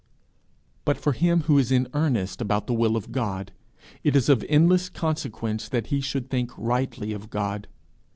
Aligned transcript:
But 0.83 0.97
for 0.97 1.11
him 1.11 1.41
who 1.41 1.59
is 1.59 1.71
in 1.71 1.87
earnest 1.93 2.41
about 2.41 2.65
the 2.65 2.73
will 2.73 2.97
of 2.97 3.11
God, 3.11 3.51
it 4.03 4.15
is 4.15 4.29
of 4.29 4.43
endless 4.49 4.89
consequence 4.89 5.69
that 5.69 5.87
he 5.93 6.01
should 6.01 6.27
think 6.27 6.49
rightly 6.57 7.13
of 7.13 7.29
God. 7.29 7.67